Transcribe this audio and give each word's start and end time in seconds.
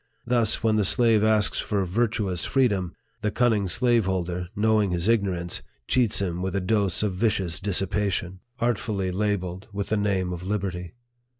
Thus, 0.25 0.63
when 0.63 0.77
the 0.77 0.83
slave 0.83 1.23
asks 1.23 1.59
for 1.59 1.85
virtuous 1.85 2.43
freedom, 2.43 2.95
the 3.21 3.29
cunning 3.29 3.67
slaveholder, 3.67 4.47
knowing 4.55 4.89
his 4.89 5.07
ignorance, 5.07 5.61
cheats 5.87 6.17
him 6.17 6.41
with 6.41 6.55
a 6.55 6.59
dose 6.59 7.03
of 7.03 7.13
vicious 7.13 7.59
dissi 7.59 7.85
76 7.85 7.91
NARRATIVE 7.93 8.09
OF 8.09 8.11
THE 8.11 8.25
pation, 8.25 8.39
artfully 8.65 9.11
labelled 9.11 9.67
with 9.71 9.89
the 9.89 9.97
name 9.97 10.33
of 10.33 10.47
liberty. 10.47 10.95